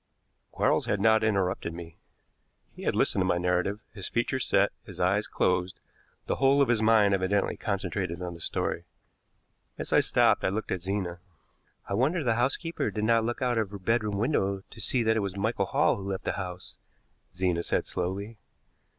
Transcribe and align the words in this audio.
Quarles 0.51 0.87
had 0.87 0.99
not 0.99 1.23
interrupted 1.23 1.75
me. 1.75 1.95
He 2.75 2.81
had 2.85 2.95
listened 2.95 3.21
to 3.21 3.25
my 3.25 3.37
narrative, 3.37 3.81
his 3.93 4.09
features 4.09 4.47
set, 4.47 4.71
his 4.83 4.99
eyes 4.99 5.27
closed, 5.27 5.79
the 6.25 6.37
whole 6.37 6.59
of 6.59 6.69
his 6.69 6.81
mind 6.81 7.13
evidently 7.13 7.55
concentrated 7.55 8.19
on 8.19 8.33
the 8.33 8.41
story. 8.41 8.85
As 9.77 9.93
I 9.93 9.99
stopped 9.99 10.43
I 10.43 10.49
looked 10.49 10.71
at 10.71 10.81
Zena. 10.81 11.19
"I 11.87 11.93
wonder 11.93 12.23
the 12.23 12.33
housekeeper 12.33 12.89
did 12.89 13.03
not 13.03 13.23
look 13.25 13.43
out 13.43 13.59
of 13.59 13.69
her 13.69 13.77
bedroom 13.77 14.17
window 14.17 14.63
to 14.71 14.81
see 14.81 15.03
that 15.03 15.15
it 15.15 15.19
was 15.19 15.37
Michael 15.37 15.67
Hall 15.67 15.97
who 15.97 16.09
left 16.09 16.23
the 16.23 16.31
house," 16.33 16.73
Zena 17.35 17.61
said 17.61 17.85
slowly. 17.85 18.39